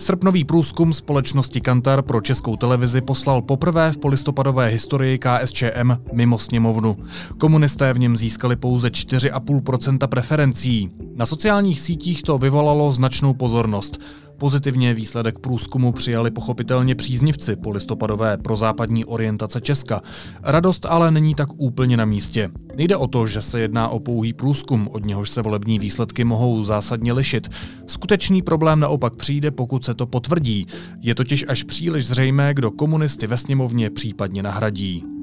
Srpnový 0.00 0.44
průzkum 0.44 0.92
společnosti 0.92 1.60
Kantar 1.60 2.02
pro 2.02 2.20
českou 2.20 2.56
televizi 2.56 3.00
poslal 3.00 3.42
poprvé 3.42 3.92
v 3.92 3.96
polistopadové 3.96 4.68
historii 4.68 5.18
KSČM 5.18 5.92
mimo 6.12 6.38
sněmovnu. 6.38 6.96
Komunisté 7.38 7.92
v 7.92 7.98
něm 7.98 8.16
získali 8.16 8.56
pouze 8.56 8.88
4,5% 8.88 10.06
preferencí. 10.06 10.90
Na 11.14 11.26
sociálních 11.26 11.80
sítích 11.80 12.22
to 12.22 12.38
vyvolalo 12.38 12.92
značnou 12.92 13.34
pozornost. 13.34 14.00
Pozitivně 14.38 14.94
výsledek 14.94 15.38
průzkumu 15.38 15.92
přijali 15.92 16.30
pochopitelně 16.30 16.94
příznivci 16.94 17.56
polistopadové 17.56 18.36
prozápadní 18.36 19.04
orientace 19.04 19.60
Česka. 19.60 20.02
Radost 20.42 20.86
ale 20.86 21.10
není 21.10 21.34
tak 21.34 21.48
úplně 21.56 21.96
na 21.96 22.04
místě. 22.04 22.50
Nejde 22.76 22.96
o 22.96 23.06
to, 23.06 23.26
že 23.26 23.42
se 23.42 23.60
jedná 23.60 23.88
o 23.88 24.00
pouhý 24.00 24.32
průzkum, 24.32 24.88
od 24.92 25.04
něhož 25.04 25.30
se 25.30 25.42
volební 25.42 25.78
výsledky 25.78 26.24
mohou 26.24 26.64
zásadně 26.64 27.12
lišit. 27.12 27.48
Skutečný 27.86 28.42
problém 28.42 28.80
naopak 28.80 29.14
přijde, 29.14 29.50
pokud 29.50 29.84
se 29.84 29.94
to 29.94 30.06
potvrdí. 30.06 30.66
Je 31.00 31.14
totiž 31.14 31.44
až 31.48 31.62
příliš 31.62 32.06
zřejmé, 32.06 32.54
kdo 32.54 32.70
komunisty 32.70 33.26
ve 33.26 33.36
sněmovně 33.36 33.90
případně 33.90 34.42
nahradí. 34.42 35.17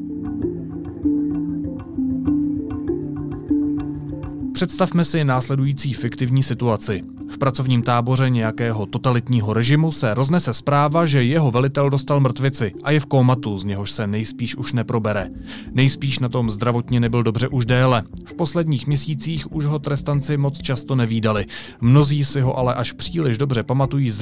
Představme 4.55 5.05
si 5.05 5.23
následující 5.23 5.93
fiktivní 5.93 6.43
situaci. 6.43 7.03
V 7.29 7.37
pracovním 7.37 7.83
táboře 7.83 8.29
nějakého 8.29 8.85
totalitního 8.85 9.53
režimu 9.53 9.91
se 9.91 10.13
roznese 10.13 10.53
zpráva, 10.53 11.05
že 11.05 11.23
jeho 11.23 11.51
velitel 11.51 11.89
dostal 11.89 12.19
mrtvici 12.19 12.73
a 12.83 12.91
je 12.91 12.99
v 12.99 13.05
kómatu, 13.05 13.57
z 13.57 13.63
něhož 13.63 13.91
se 13.91 14.07
nejspíš 14.07 14.55
už 14.55 14.73
neprobere. 14.73 15.29
Nejspíš 15.71 16.19
na 16.19 16.29
tom 16.29 16.49
zdravotně 16.49 16.99
nebyl 16.99 17.23
dobře 17.23 17.47
už 17.47 17.65
déle. 17.65 18.03
V 18.25 18.33
posledních 18.33 18.87
měsících 18.87 19.51
už 19.51 19.65
ho 19.65 19.79
trestanci 19.79 20.37
moc 20.37 20.57
často 20.57 20.95
nevídali. 20.95 21.45
Mnozí 21.81 22.25
si 22.25 22.41
ho 22.41 22.57
ale 22.57 22.75
až 22.75 22.91
příliš 22.91 23.37
dobře 23.37 23.63
pamatují 23.63 24.09
z 24.09 24.19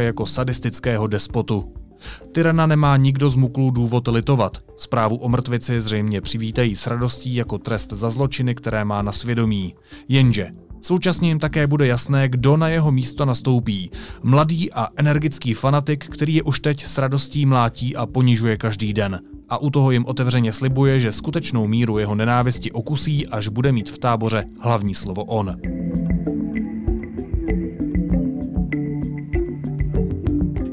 jako 0.00 0.26
sadistického 0.26 1.06
despotu. 1.06 1.85
Tyrana 2.32 2.66
nemá 2.66 2.96
nikdo 2.96 3.30
z 3.30 3.36
muklů 3.36 3.70
důvod 3.70 4.08
litovat. 4.08 4.58
Zprávu 4.76 5.16
o 5.16 5.28
mrtvici 5.28 5.80
zřejmě 5.80 6.20
přivítají 6.20 6.76
s 6.76 6.86
radostí 6.86 7.34
jako 7.34 7.58
trest 7.58 7.92
za 7.92 8.10
zločiny, 8.10 8.54
které 8.54 8.84
má 8.84 9.02
na 9.02 9.12
svědomí. 9.12 9.74
Jenže 10.08 10.50
Současně 10.86 11.28
jim 11.28 11.38
také 11.38 11.66
bude 11.66 11.86
jasné, 11.86 12.28
kdo 12.28 12.56
na 12.56 12.68
jeho 12.68 12.92
místo 12.92 13.24
nastoupí. 13.24 13.90
Mladý 14.22 14.72
a 14.72 14.88
energický 14.96 15.54
fanatik, 15.54 16.04
který 16.04 16.34
je 16.34 16.42
už 16.42 16.60
teď 16.60 16.84
s 16.86 16.98
radostí 16.98 17.46
mlátí 17.46 17.96
a 17.96 18.06
ponižuje 18.06 18.56
každý 18.56 18.92
den. 18.92 19.20
A 19.48 19.58
u 19.58 19.70
toho 19.70 19.90
jim 19.90 20.04
otevřeně 20.04 20.52
slibuje, 20.52 21.00
že 21.00 21.12
skutečnou 21.12 21.66
míru 21.66 21.98
jeho 21.98 22.14
nenávisti 22.14 22.72
okusí, 22.72 23.26
až 23.26 23.48
bude 23.48 23.72
mít 23.72 23.90
v 23.90 23.98
táboře 23.98 24.44
hlavní 24.60 24.94
slovo 24.94 25.24
on. 25.24 25.56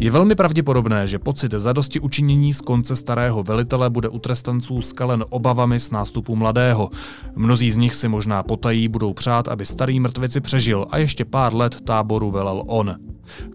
Je 0.03 0.11
velmi 0.11 0.35
pravděpodobné, 0.35 1.07
že 1.07 1.19
pocit 1.19 1.51
zadosti 1.51 1.99
učinění 1.99 2.53
z 2.53 2.61
konce 2.61 2.95
starého 2.95 3.43
velitele 3.43 3.89
bude 3.89 4.09
u 4.09 4.19
trestanců 4.19 4.81
skalen 4.81 5.25
obavami 5.29 5.79
z 5.79 5.91
nástupu 5.91 6.35
mladého. 6.35 6.89
Mnozí 7.35 7.71
z 7.71 7.75
nich 7.75 7.95
si 7.95 8.07
možná 8.07 8.43
potají 8.43 8.87
budou 8.87 9.13
přát, 9.13 9.47
aby 9.47 9.65
starý 9.65 9.99
mrtvici 9.99 10.41
přežil 10.41 10.85
a 10.89 10.97
ještě 10.97 11.25
pár 11.25 11.55
let 11.55 11.81
táboru 11.81 12.31
velel 12.31 12.63
on. 12.67 12.95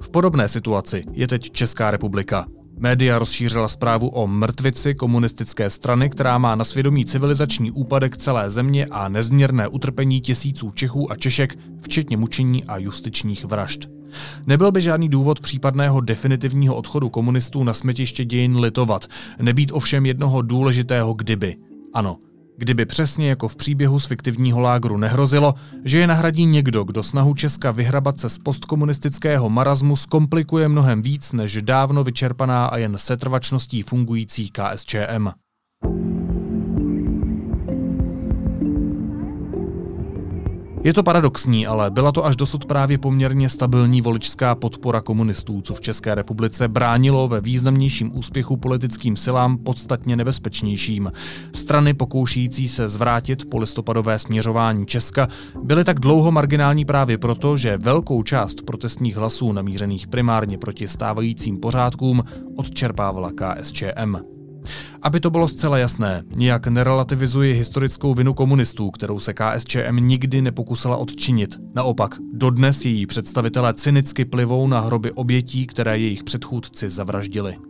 V 0.00 0.08
podobné 0.10 0.48
situaci 0.48 1.02
je 1.12 1.28
teď 1.28 1.50
Česká 1.50 1.90
republika. 1.90 2.46
Média 2.78 3.18
rozšířila 3.18 3.68
zprávu 3.68 4.08
o 4.08 4.26
mrtvici 4.26 4.94
komunistické 4.94 5.70
strany, 5.70 6.10
která 6.10 6.38
má 6.38 6.54
na 6.54 6.64
svědomí 6.64 7.04
civilizační 7.04 7.70
úpadek 7.70 8.16
celé 8.16 8.50
země 8.50 8.86
a 8.90 9.08
nezměrné 9.08 9.68
utrpení 9.68 10.20
tisíců 10.20 10.70
Čechů 10.70 11.12
a 11.12 11.16
Češek, 11.16 11.58
včetně 11.80 12.16
mučení 12.16 12.64
a 12.64 12.78
justičních 12.78 13.44
vražd. 13.44 13.97
Nebyl 14.46 14.72
by 14.72 14.80
žádný 14.80 15.08
důvod 15.08 15.40
případného 15.40 16.00
definitivního 16.00 16.74
odchodu 16.76 17.08
komunistů 17.08 17.64
na 17.64 17.74
smetiště 17.74 18.24
dějin 18.24 18.56
litovat, 18.56 19.06
nebýt 19.40 19.72
ovšem 19.72 20.06
jednoho 20.06 20.42
důležitého 20.42 21.14
kdyby. 21.14 21.56
Ano, 21.94 22.18
kdyby 22.58 22.86
přesně 22.86 23.28
jako 23.28 23.48
v 23.48 23.56
příběhu 23.56 24.00
z 24.00 24.06
fiktivního 24.06 24.60
lágru 24.60 24.96
nehrozilo, 24.96 25.54
že 25.84 25.98
je 25.98 26.06
nahradí 26.06 26.46
někdo, 26.46 26.84
kdo 26.84 27.02
snahu 27.02 27.34
Česka 27.34 27.70
vyhrabat 27.70 28.20
se 28.20 28.30
z 28.30 28.38
postkomunistického 28.38 29.50
marazmu 29.50 29.96
zkomplikuje 29.96 30.68
mnohem 30.68 31.02
víc 31.02 31.32
než 31.32 31.62
dávno 31.62 32.04
vyčerpaná 32.04 32.66
a 32.66 32.76
jen 32.76 32.98
setrvačností 32.98 33.82
fungující 33.82 34.50
KSČM. 34.50 35.28
Je 40.84 40.92
to 40.94 41.02
paradoxní, 41.02 41.66
ale 41.66 41.90
byla 41.90 42.12
to 42.12 42.26
až 42.26 42.36
dosud 42.36 42.64
právě 42.64 42.98
poměrně 42.98 43.48
stabilní 43.48 44.00
voličská 44.00 44.54
podpora 44.54 45.00
komunistů, 45.00 45.60
co 45.62 45.74
v 45.74 45.80
České 45.80 46.14
republice 46.14 46.68
bránilo 46.68 47.28
ve 47.28 47.40
významnějším 47.40 48.16
úspěchu 48.16 48.56
politickým 48.56 49.16
silám 49.16 49.58
podstatně 49.58 50.16
nebezpečnějším. 50.16 51.12
Strany 51.54 51.94
pokoušející 51.94 52.68
se 52.68 52.88
zvrátit 52.88 53.50
polistopadové 53.50 54.18
směřování 54.18 54.86
Česka 54.86 55.28
byly 55.62 55.84
tak 55.84 56.00
dlouho 56.00 56.32
marginální 56.32 56.84
právě 56.84 57.18
proto, 57.18 57.56
že 57.56 57.78
velkou 57.78 58.22
část 58.22 58.62
protestních 58.62 59.16
hlasů 59.16 59.52
namířených 59.52 60.06
primárně 60.06 60.58
proti 60.58 60.88
stávajícím 60.88 61.60
pořádkům 61.60 62.22
odčerpávala 62.56 63.30
KSČM. 63.32 64.37
Aby 65.02 65.20
to 65.20 65.30
bylo 65.30 65.48
zcela 65.48 65.78
jasné, 65.78 66.22
nijak 66.36 66.66
nerelativizuji 66.66 67.54
historickou 67.54 68.14
vinu 68.14 68.34
komunistů, 68.34 68.90
kterou 68.90 69.20
se 69.20 69.34
KSČM 69.34 69.96
nikdy 70.00 70.42
nepokusila 70.42 70.96
odčinit. 70.96 71.56
Naopak, 71.74 72.14
dodnes 72.32 72.84
její 72.84 73.06
představitelé 73.06 73.74
cynicky 73.74 74.24
plivou 74.24 74.68
na 74.68 74.80
hroby 74.80 75.12
obětí, 75.12 75.66
které 75.66 75.98
jejich 75.98 76.24
předchůdci 76.24 76.90
zavraždili. 76.90 77.67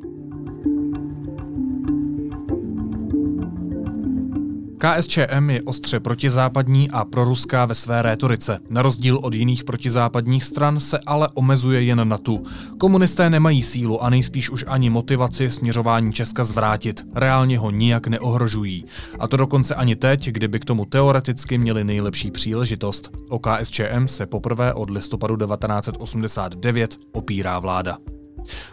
KSČM 4.79 5.51
je 5.51 5.63
ostře 5.63 6.01
protizápadní 6.01 6.91
a 6.91 7.05
proruská 7.05 7.65
ve 7.65 7.75
své 7.75 8.03
rétorice. 8.03 8.59
Na 8.71 8.83
rozdíl 8.83 9.19
od 9.23 9.35
jiných 9.35 9.65
protizápadních 9.65 10.45
stran 10.45 10.81
se 10.81 10.99
ale 11.07 11.29
omezuje 11.35 11.83
jen 11.83 12.09
na 12.09 12.19
tu. 12.19 12.43
Komunisté 12.79 13.31
nemají 13.31 13.63
sílu 13.63 14.03
a 14.03 14.11
nejspíš 14.11 14.51
už 14.51 14.65
ani 14.69 14.91
motivaci 14.91 15.51
směřování 15.51 16.13
Česka 16.13 16.45
zvrátit. 16.45 17.07
Reálně 17.15 17.59
ho 17.59 17.71
nijak 17.71 18.07
neohrožují. 18.07 18.85
A 19.19 19.29
to 19.29 19.37
dokonce 19.37 19.75
ani 19.75 19.97
teď, 19.97 20.29
kdyby 20.29 20.61
k 20.61 20.65
tomu 20.65 20.85
teoreticky 20.85 21.59
měli 21.59 21.85
nejlepší 21.85 22.31
příležitost. 22.31 23.11
O 23.29 23.39
KSČM 23.39 24.07
se 24.07 24.27
poprvé 24.27 24.75
od 24.75 24.91
listopadu 24.91 25.37
1989 25.37 26.97
opírá 27.13 27.59
vláda. 27.59 27.99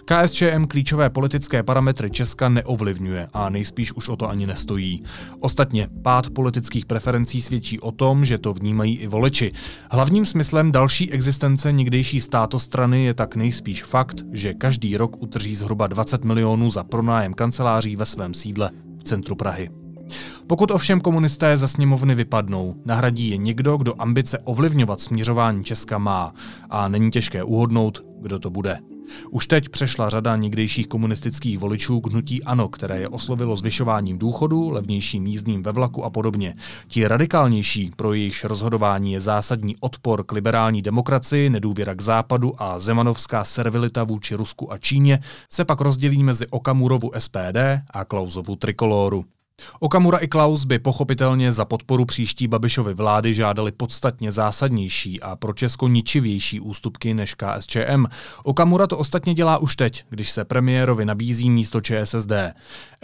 KSČM 0.06 0.66
klíčové 0.68 1.10
politické 1.10 1.64
parametry 1.64 2.12
Česka 2.12 2.50
neovlivňuje 2.50 3.28
a 3.34 3.50
nejspíš 3.50 3.94
už 3.94 4.10
o 4.10 4.16
to 4.16 4.30
ani 4.30 4.48
nestojí. 4.48 5.00
Ostatně 5.40 5.90
pád 6.02 6.30
politických 6.30 6.86
preferencí 6.86 7.42
svědčí 7.42 7.80
o 7.80 7.92
tom, 7.92 8.26
že 8.26 8.38
to 8.38 8.54
vnímají 8.54 8.98
i 8.98 9.08
voliči. 9.08 9.52
Hlavním 9.92 10.26
smyslem 10.26 10.72
další 10.72 11.12
existence 11.12 11.72
někdejší 11.72 12.22
státostrany 12.22 13.06
je 13.06 13.14
tak 13.14 13.36
nejspíš 13.36 13.84
fakt, 13.84 14.22
že 14.32 14.54
každý 14.54 14.98
rok 14.98 15.22
utrží 15.22 15.56
zhruba 15.56 15.88
20 15.88 16.26
milionů 16.26 16.70
za 16.70 16.84
pronájem 16.84 17.34
kanceláří 17.34 17.96
ve 17.96 18.06
svém 18.06 18.34
sídle 18.34 18.72
v 18.98 19.04
centru 19.04 19.36
Prahy. 19.36 19.85
Pokud 20.48 20.72
ovšem 20.72 21.02
komunisté 21.02 21.58
ze 21.58 21.68
sněmovny 21.68 22.16
vypadnou, 22.16 22.76
nahradí 22.86 23.30
je 23.30 23.38
někdo, 23.38 23.78
kdo 23.78 24.02
ambice 24.02 24.40
ovlivňovat 24.40 25.02
směřování 25.02 25.64
Česka 25.64 25.98
má 25.98 26.34
a 26.70 26.88
není 26.88 27.12
těžké 27.12 27.44
uhodnout, 27.44 28.06
kdo 28.22 28.40
to 28.40 28.50
bude. 28.50 28.80
Už 29.32 29.48
teď 29.48 29.70
přešla 29.70 30.10
řada 30.10 30.36
někdejších 30.36 30.88
komunistických 30.88 31.60
voličů 31.60 32.02
k 32.02 32.12
hnutí 32.12 32.44
ANO, 32.44 32.68
které 32.68 33.00
je 33.00 33.10
oslovilo 33.10 33.58
zvyšováním 33.58 34.18
důchodu, 34.18 34.70
levnějším 34.70 35.28
jízdním 35.28 35.64
ve 35.64 35.72
vlaku 35.72 36.04
a 36.04 36.10
podobně. 36.10 36.54
Ti 36.88 37.08
radikálnější, 37.08 37.92
pro 37.96 38.14
jejichž 38.14 38.44
rozhodování 38.44 39.14
je 39.14 39.22
zásadní 39.22 39.76
odpor 39.80 40.24
k 40.24 40.32
liberální 40.32 40.82
demokracii, 40.82 41.50
nedůvěra 41.50 41.96
k 41.96 42.02
západu 42.02 42.54
a 42.58 42.80
zemanovská 42.80 43.44
servilita 43.44 44.04
vůči 44.04 44.36
Rusku 44.36 44.74
a 44.74 44.78
Číně, 44.78 45.20
se 45.50 45.66
pak 45.66 45.82
rozdělí 45.82 46.24
mezi 46.24 46.48
Okamurovu 46.48 47.12
SPD 47.18 47.58
a 47.90 48.06
Klausovu 48.06 48.56
trikoloru. 48.56 49.26
Okamura 49.80 50.18
i 50.18 50.28
Klaus 50.28 50.66
by 50.66 50.80
pochopitelně 50.80 51.52
za 51.52 51.66
podporu 51.66 52.06
příští 52.06 52.48
Babišovy 52.48 52.94
vlády 52.94 53.34
žádali 53.34 53.72
podstatně 53.72 54.32
zásadnější 54.32 55.22
a 55.22 55.36
pro 55.36 55.54
Česko 55.54 55.88
ničivější 55.88 56.60
ústupky 56.60 57.14
než 57.14 57.34
KSČM. 57.34 58.06
Okamura 58.44 58.88
to 58.88 58.98
ostatně 58.98 59.34
dělá 59.34 59.58
už 59.58 59.76
teď, 59.76 60.04
když 60.10 60.32
se 60.32 60.46
premiérovi 60.46 61.06
nabízí 61.06 61.50
místo 61.50 61.82
ČSSD. 61.82 62.32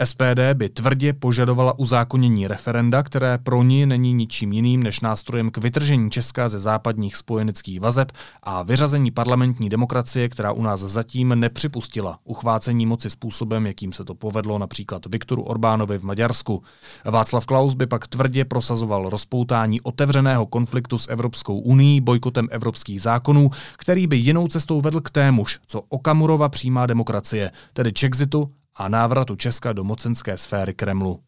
SPD 0.04 0.40
by 0.54 0.68
tvrdě 0.68 1.12
požadovala 1.12 1.78
uzákonění 1.78 2.48
referenda, 2.48 3.02
které 3.02 3.38
pro 3.38 3.62
ní 3.62 3.86
není 3.86 4.12
ničím 4.12 4.52
jiným 4.52 4.82
než 4.82 5.00
nástrojem 5.00 5.50
k 5.50 5.58
vytržení 5.58 6.10
Česka 6.10 6.48
ze 6.48 6.58
západních 6.58 7.16
spojeneckých 7.16 7.80
vazeb 7.80 8.12
a 8.42 8.62
vyřazení 8.62 9.10
parlamentní 9.10 9.68
demokracie, 9.68 10.28
která 10.28 10.52
u 10.52 10.62
nás 10.62 10.80
zatím 10.80 11.28
nepřipustila 11.40 12.18
uchvácení 12.24 12.86
moci 12.86 13.10
způsobem, 13.10 13.66
jakým 13.66 13.92
se 13.92 14.04
to 14.04 14.14
povedlo 14.14 14.58
například 14.58 15.06
Viktoru 15.06 15.42
Orbánovi 15.42 15.98
v 15.98 16.02
Maďarsku 16.02 16.41
Maďarsku. 16.42 16.62
Václav 17.04 17.46
Klaus 17.46 17.74
by 17.74 17.86
pak 17.86 18.06
tvrdě 18.06 18.44
prosazoval 18.44 19.08
rozpoutání 19.08 19.80
otevřeného 19.80 20.46
konfliktu 20.46 20.98
s 20.98 21.08
Evropskou 21.10 21.58
uní 21.58 22.00
bojkotem 22.00 22.48
evropských 22.50 23.02
zákonů, 23.02 23.50
který 23.78 24.06
by 24.06 24.16
jinou 24.16 24.48
cestou 24.48 24.80
vedl 24.80 25.00
k 25.00 25.10
témuž, 25.10 25.60
co 25.66 25.82
Okamurova 25.88 26.48
přímá 26.48 26.86
demokracie, 26.86 27.50
tedy 27.72 27.92
Čexitu 27.92 28.50
a 28.76 28.88
návratu 28.88 29.36
Česka 29.36 29.72
do 29.72 29.84
mocenské 29.84 30.38
sféry 30.38 30.74
Kremlu. 30.74 31.20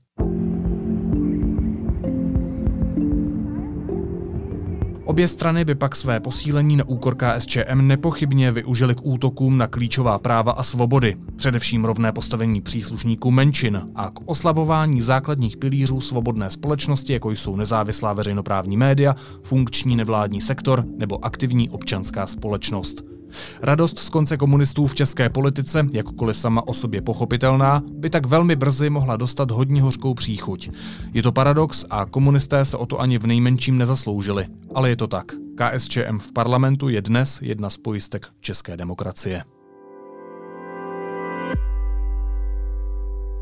Obě 5.04 5.28
strany 5.28 5.64
by 5.64 5.74
pak 5.74 5.96
své 5.96 6.20
posílení 6.20 6.76
na 6.76 6.88
úkor 6.88 7.16
KSČM 7.16 7.80
nepochybně 7.80 8.52
využili 8.52 8.94
k 8.94 9.00
útokům 9.02 9.58
na 9.58 9.66
klíčová 9.66 10.18
práva 10.18 10.52
a 10.52 10.62
svobody, 10.62 11.16
především 11.36 11.84
rovné 11.84 12.12
postavení 12.12 12.60
příslušníků 12.60 13.30
menšin 13.30 13.88
a 13.94 14.10
k 14.10 14.20
oslabování 14.24 15.02
základních 15.02 15.56
pilířů 15.56 16.00
svobodné 16.00 16.50
společnosti, 16.50 17.12
jako 17.12 17.30
jsou 17.30 17.56
nezávislá 17.56 18.12
veřejnoprávní 18.12 18.76
média, 18.76 19.16
funkční 19.42 19.96
nevládní 19.96 20.40
sektor 20.40 20.84
nebo 20.96 21.24
aktivní 21.24 21.70
občanská 21.70 22.26
společnost. 22.26 23.13
Radost 23.62 23.98
z 23.98 24.08
konce 24.08 24.36
komunistů 24.36 24.86
v 24.86 24.94
české 24.94 25.28
politice, 25.28 25.86
jakkoliv 25.92 26.36
sama 26.36 26.68
o 26.68 26.74
sobě 26.74 27.02
pochopitelná, 27.02 27.82
by 27.90 28.10
tak 28.10 28.26
velmi 28.26 28.56
brzy 28.56 28.90
mohla 28.90 29.16
dostat 29.16 29.50
hodně 29.50 29.82
hořkou 29.82 30.14
příchuť. 30.14 30.70
Je 31.12 31.22
to 31.22 31.32
paradox 31.32 31.84
a 31.90 32.04
komunisté 32.06 32.64
se 32.64 32.76
o 32.76 32.86
to 32.86 33.00
ani 33.00 33.18
v 33.18 33.26
nejmenším 33.26 33.78
nezasloužili. 33.78 34.46
Ale 34.74 34.88
je 34.88 34.96
to 34.96 35.06
tak. 35.06 35.24
KSČM 35.54 36.18
v 36.18 36.32
parlamentu 36.32 36.88
je 36.88 37.02
dnes 37.02 37.38
jedna 37.42 37.70
z 37.70 37.78
pojistek 37.78 38.26
české 38.40 38.76
demokracie. 38.76 39.44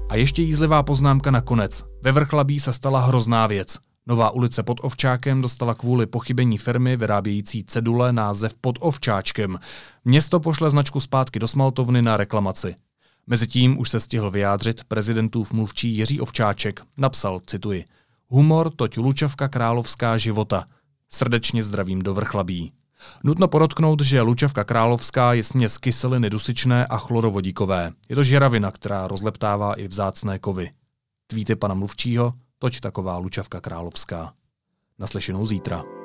A 0.08 0.16
ještě 0.16 0.42
jízlivá 0.42 0.82
poznámka 0.82 1.30
nakonec. 1.30 1.84
Ve 2.02 2.12
Vrchlabí 2.12 2.60
se 2.60 2.72
stala 2.72 3.00
hrozná 3.00 3.46
věc. 3.46 3.78
Nová 4.06 4.30
ulice 4.30 4.62
pod 4.62 4.78
Ovčákem 4.82 5.42
dostala 5.42 5.74
kvůli 5.74 6.06
pochybení 6.06 6.58
firmy 6.58 6.96
vyrábějící 6.96 7.64
cedule 7.64 8.12
název 8.12 8.54
pod 8.54 8.78
Ovčáčkem. 8.80 9.58
Město 10.04 10.40
pošle 10.40 10.70
značku 10.70 11.00
zpátky 11.00 11.38
do 11.38 11.48
Smaltovny 11.48 12.02
na 12.02 12.16
reklamaci. 12.16 12.74
Mezitím 13.26 13.80
už 13.80 13.90
se 13.90 14.00
stihl 14.00 14.30
vyjádřit 14.30 14.84
prezidentův 14.84 15.52
mluvčí 15.52 15.96
Jiří 15.96 16.20
Ovčáček. 16.20 16.82
Napsal, 16.96 17.40
cituji, 17.46 17.84
Humor 18.28 18.70
toť 18.70 18.96
Lučavka 18.96 19.48
královská 19.48 20.18
života. 20.18 20.64
Srdečně 21.08 21.62
zdravím 21.62 22.02
do 22.02 22.14
vrchlabí. 22.14 22.72
Nutno 23.24 23.48
podotknout, 23.48 24.00
že 24.00 24.20
Lučavka 24.20 24.64
královská 24.64 25.32
je 25.32 25.44
směs 25.44 25.78
kyseliny 25.78 26.30
dusičné 26.30 26.86
a 26.86 26.98
chlorovodíkové. 26.98 27.92
Je 28.08 28.16
to 28.16 28.22
žeravina, 28.22 28.70
která 28.70 29.08
rozleptává 29.08 29.74
i 29.74 29.88
vzácné 29.88 30.38
kovy. 30.38 30.70
Tvíty 31.26 31.56
pana 31.56 31.74
mluvčího, 31.74 32.32
toť 32.62 32.78
taková 32.78 33.18
Lučavka 33.18 33.58
královská. 33.58 34.38
Naslyšenou 34.94 35.42
zítra. 35.46 36.01